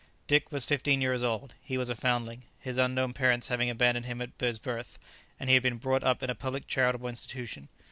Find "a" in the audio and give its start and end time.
1.87-1.93, 6.31-6.33